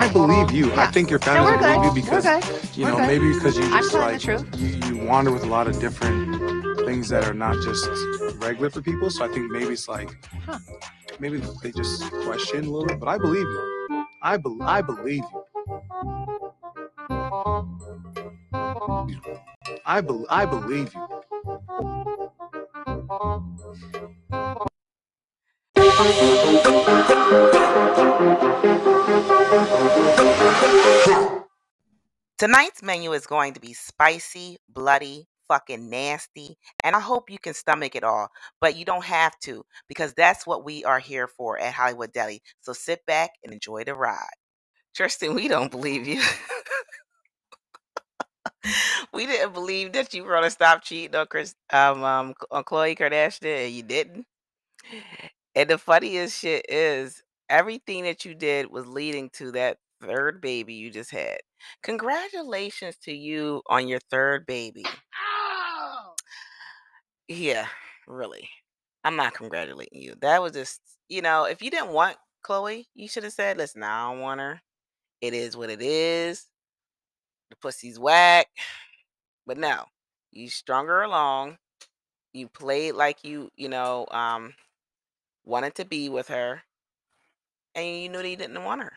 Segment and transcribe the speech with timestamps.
[0.00, 0.72] I believe you.
[0.74, 2.10] I think your No, family we're believe you good.
[2.12, 5.68] We're because you know maybe because you just like you you wander with a lot
[5.68, 7.88] of different things that are not just
[8.36, 9.10] regular for people.
[9.10, 10.10] So I think maybe it's like
[10.46, 10.60] Huh.
[11.20, 13.00] maybe they just question a little bit.
[13.00, 13.62] But I believe you.
[14.22, 15.44] I be, I believe you.
[19.86, 21.08] I be, I believe you.
[32.38, 37.54] Tonight's menu is going to be spicy, bloody, fucking nasty, and I hope you can
[37.54, 38.28] stomach it all.
[38.60, 42.42] But you don't have to because that's what we are here for at Hollywood Deli.
[42.60, 44.18] So sit back and enjoy the ride.
[44.94, 46.22] Tristan, we don't believe you.
[49.14, 52.98] we didn't believe that you were gonna stop cheating on Chris, um, um, on Khloe
[52.98, 54.26] Kardashian, and you didn't.
[55.54, 60.74] And the funniest shit is everything that you did was leading to that third baby
[60.74, 61.38] you just had.
[61.82, 64.84] Congratulations to you on your third baby.
[67.28, 67.66] Yeah,
[68.06, 68.48] really.
[69.04, 70.14] I'm not congratulating you.
[70.20, 73.82] That was just, you know, if you didn't want Khloe, you should have said, listen,
[73.82, 74.60] I don't want her.
[75.20, 76.46] It is what it is.
[77.50, 78.46] The pussy's whack.
[79.46, 79.84] But no,
[80.32, 81.58] you strung her along.
[82.32, 84.54] You played like you, you know, um,
[85.44, 86.62] wanted to be with her.
[87.74, 88.92] And you knew that you didn't want her.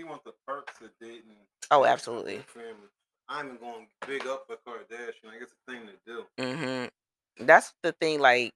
[0.00, 1.36] He the perks of dating.
[1.70, 2.38] Oh, absolutely.
[2.46, 2.88] Family.
[3.28, 5.26] I'm going big up for Kardashian.
[5.26, 6.24] Like it's a thing to do.
[6.38, 7.44] Mm-hmm.
[7.44, 8.18] That's the thing.
[8.18, 8.54] Like,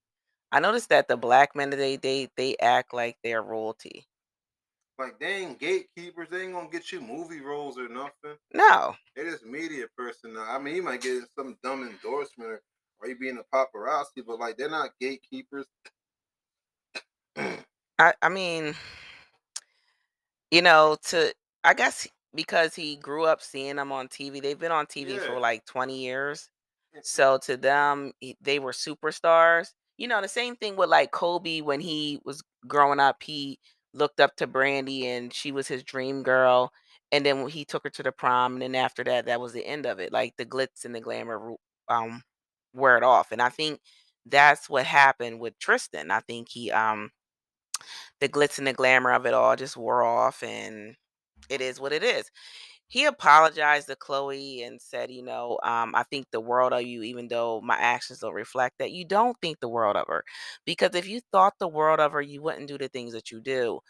[0.52, 4.06] I noticed that the black men that they date, they act like they're royalty.
[4.98, 6.28] Like they ain't gatekeepers.
[6.30, 8.38] They ain't gonna get you movie roles or nothing.
[8.54, 8.96] No.
[9.14, 10.32] They just media person.
[10.32, 10.46] Now.
[10.48, 12.62] I mean, you might get some dumb endorsement or,
[13.00, 15.66] or you being a paparazzi, but like they're not gatekeepers.
[17.36, 18.74] I, I mean,
[20.54, 24.72] you know, to I guess because he grew up seeing them on TV, they've been
[24.72, 25.40] on TV for Yeah.
[25.40, 26.48] like 20 years.
[27.02, 29.72] So to them, he- they were superstars.
[29.98, 33.58] You know, the same thing with like Kobe when he was growing up, he
[33.94, 36.72] looked up to Brandy and she was his dream girl.
[37.12, 39.52] And then when he took her to the prom, and then after that, that was
[39.52, 40.12] the end of it.
[40.12, 42.22] Like the glitz and the glamour ru- um
[42.72, 43.32] wear it off.
[43.32, 43.80] And I think
[44.26, 46.10] that's what happened with Tristan.
[46.10, 47.10] I think he um
[48.20, 50.96] the glitz and the glamour of it all just wore off and
[51.50, 52.30] it is what it is.
[52.88, 57.02] He apologized to Khloe and said, you know, um, I think the world of you,
[57.02, 58.92] even though my actions don't reflect that.
[58.92, 60.24] You don't think the world of her.
[60.64, 63.40] Because if you thought the world of her, you wouldn't do the things that you
[63.40, 63.80] do.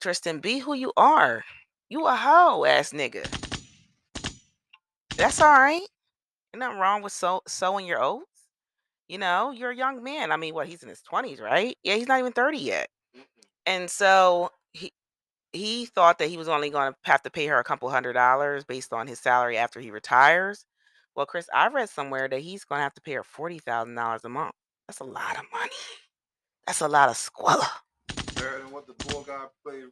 [0.00, 1.44] Tristan, be who you are.
[1.88, 3.24] You a hoe ass nigga.
[5.16, 5.80] That's all right.
[6.54, 8.26] Ain't nothing wrong with sow- sowing your oats.
[9.08, 10.32] You know, you're a young man.
[10.32, 11.76] I mean, what, he's in his 20s, right?
[11.82, 12.88] Yeah, he's not even 30 yet.
[13.66, 14.92] And so he
[15.52, 18.14] he thought that he was only going to have to pay her a couple hundred
[18.14, 20.66] dollars based on his salary after he retires.
[21.14, 23.94] Well, Chris, I read somewhere that he's going to have to pay her forty thousand
[23.94, 24.54] dollars a month.
[24.88, 25.70] That's a lot of money.
[26.66, 27.66] That's a lot of squalor.
[28.34, 29.84] Better than what the boy guy played.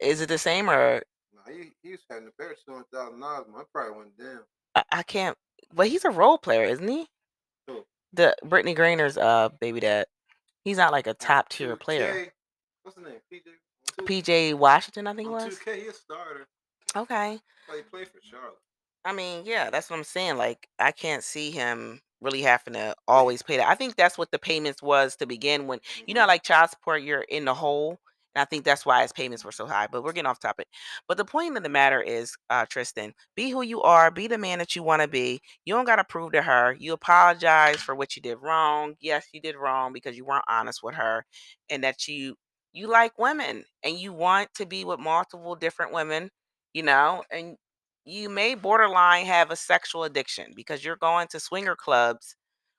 [0.00, 1.02] Is it the same or
[1.48, 3.46] he he's having two hundred thousand dollars.
[3.56, 4.40] I probably went down.
[4.74, 5.36] I, I can't?
[5.72, 7.06] But he's a role player, isn't he?
[7.66, 7.84] Who?
[8.12, 10.06] The Brittany Grainer's uh baby dad.
[10.64, 12.32] He's not like a top tier player.
[12.82, 13.20] What's his name?
[13.32, 13.44] PJ.
[14.06, 15.58] PJ Washington, I think it was.
[15.58, 16.46] 2K, he a starter.
[16.96, 17.38] Okay.
[17.74, 18.58] He played for Charlotte.
[19.04, 20.38] I mean, yeah, that's what I'm saying.
[20.38, 23.68] Like, I can't see him really having to always pay that.
[23.68, 26.28] I think that's what the payments was to begin when you know, Mhm.
[26.28, 28.00] like child support, you're in the hole.
[28.34, 29.86] And I think that's why his payments were so high.
[29.90, 30.68] But we're getting off topic.
[31.08, 34.38] But the point of the matter is, uh, Tristan, be who you are, be the
[34.38, 35.40] man that you want to be.
[35.64, 36.76] You don't gotta prove to her.
[36.78, 38.94] You apologize for what you did wrong.
[39.00, 41.24] Yes, you did wrong because you weren't honest with her,
[41.70, 42.36] and that you
[42.72, 46.30] you like women and you want to be with multiple different women,
[46.72, 47.56] you know, and
[48.04, 52.36] you may borderline have a sexual addiction because you're going to swinger clubs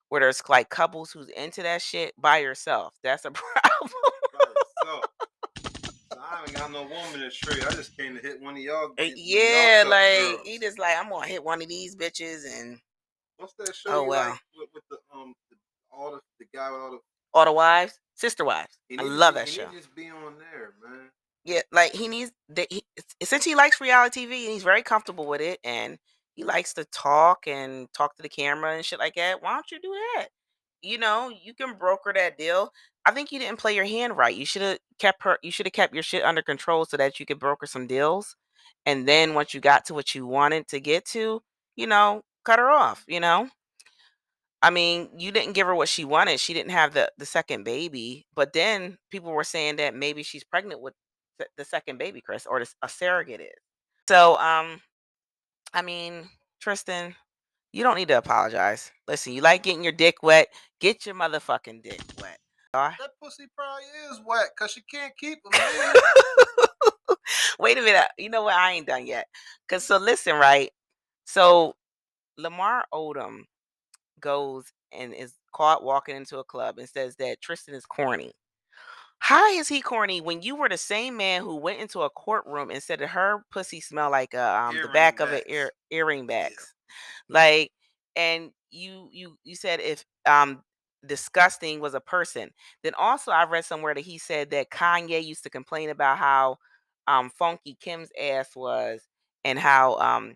[0.10, 2.96] where there's like couples who's into that shit by yourself.
[3.04, 3.92] That's a problem.
[6.36, 6.68] By himself.
[6.68, 7.66] So I ain't got no woman in straight.
[7.66, 8.90] I just came to hit one of y'all.
[8.90, 10.48] One of y'all yeah, like girls.
[10.48, 12.80] he just like I'm gonna hit one of these bitches and
[13.38, 14.30] What's that show Oh, wow.
[14.30, 15.58] like with, with the um the,
[15.92, 17.00] all the the guy with all the
[17.34, 18.80] all the wives, sister wives.
[18.92, 19.70] I to love that he show.
[19.72, 21.10] just be on there, man.
[21.44, 22.72] Yeah, like he needs that.
[22.72, 22.86] He,
[23.22, 26.00] essentially, he likes reality TV and he's very comfortable with it, and
[26.36, 29.44] he likes to talk and talk to the camera and shit like that.
[29.44, 30.30] Why don't you do that?
[30.86, 32.70] You know, you can broker that deal.
[33.06, 34.36] I think you didn't play your hand right.
[34.36, 35.38] You should have kept her.
[35.42, 38.36] You should have kept your shit under control so that you could broker some deals,
[38.86, 41.42] and then once you got to what you wanted to get to,
[41.76, 43.04] you know, cut her off.
[43.08, 43.50] You know.
[44.62, 46.40] I mean, you didn't give her what she wanted.
[46.40, 50.44] She didn't have the the second baby, but then people were saying that maybe she's
[50.44, 50.94] pregnant with
[51.58, 53.62] the second baby Chris or a surrogate is.
[54.08, 54.82] So um,
[55.74, 56.30] I mean
[56.60, 57.16] Tristan,
[57.76, 58.90] you don't need to apologize.
[59.06, 60.48] Listen, you like getting your dick wet,
[60.80, 62.40] get your motherfucking dick wet.
[62.74, 62.96] Alright?
[62.98, 65.94] That pussy probably is wet because she can't keep man.
[67.60, 68.08] Wait a minute.
[68.18, 68.54] You know what?
[68.54, 69.28] I ain't done yet.
[69.68, 70.72] Cause so listen, right?
[71.26, 71.76] So
[72.38, 73.42] Lamar Odom
[74.22, 78.32] goes and is caught walking into a club and says that Tristan is corny.
[79.20, 82.72] How is he corny when you were the same man who went into a courtroom
[82.72, 86.26] and said that her pussy smelled like a, um, the back of an ear earring
[86.26, 86.75] backs,
[87.30, 87.72] like,
[88.16, 90.64] and you you you said if um
[91.06, 92.50] disgusting was a person.
[92.84, 96.58] Then also I read somewhere that he said that Kanye used to complain about how
[97.08, 99.02] um funky Kim's ass was
[99.44, 100.36] and how um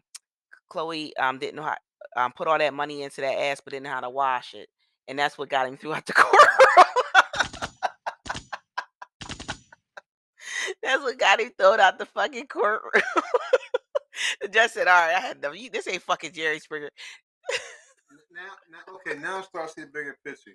[0.71, 1.75] Khloe um didn't know how
[2.15, 4.69] um put all that money into that ass but didn't know how to wash it.
[5.07, 6.85] And that's what got him throughout the courtroom.
[10.83, 13.03] that's what got him thrown out the fucking courtroom.
[14.49, 16.89] judge said, All right, I had no this ain't fucking Jerry Springer.
[18.31, 18.41] now,
[18.71, 20.51] now, okay, now I'm starting to see the bigger picture.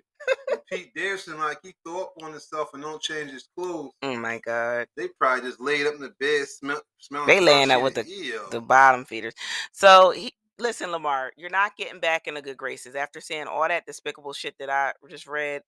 [0.69, 3.91] Pete Davidson, like he threw up on himself and don't change his clothes.
[4.01, 4.87] Oh my god.
[4.97, 7.27] They probably just laid up in the bed, smell, smelling.
[7.27, 8.41] They laying up with the Ew.
[8.51, 9.33] the bottom feeders.
[9.71, 13.67] So he listen, Lamar, you're not getting back in the good graces after saying all
[13.67, 15.61] that despicable shit that I just read.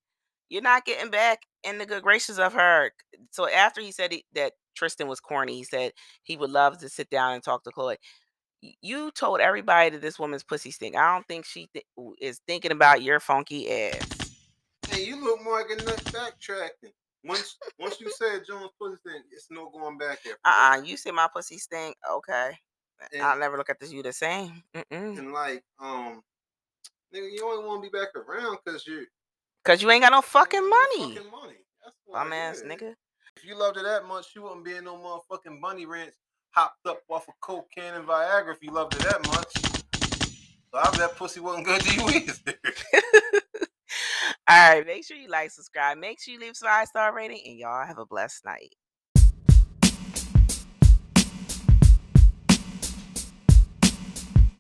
[0.50, 2.92] You're not getting back in the good graces of her.
[3.32, 5.92] So after he said he, that Tristan was corny, he said
[6.24, 7.98] he would love to sit down and talk to Khloe.
[8.82, 10.96] You told everybody that this woman's pussy stink.
[10.96, 11.86] I don't think she th-
[12.20, 14.32] is thinking about your funky ass.
[14.90, 16.94] Hey, you look more like a nut backtracking.
[17.24, 20.36] Once once you said Jones pussy thing, it's no going back there.
[20.46, 21.96] Uh uh You said my pussy stink.
[22.10, 22.52] Okay.
[23.22, 24.64] I'll never look at this you the same.
[24.74, 25.18] Mm-mm.
[25.18, 26.22] and like, um,
[27.14, 29.06] nigga, you only want to be back around because you're
[29.68, 31.16] Cause you ain't got no fucking money.
[31.16, 31.56] Fucking money.
[32.10, 32.94] Bum ass nigga.
[33.36, 36.14] If you loved her that much, she wouldn't be in no motherfucking bunny ranch
[36.52, 39.52] hopped up off of cocaine and Viagra if you loved her that much.
[40.72, 42.54] So I bet pussy wasn't good to you either.
[44.48, 47.42] All right, make sure you like, subscribe, make sure you leave a five star rating,
[47.46, 48.74] and y'all have a blessed night.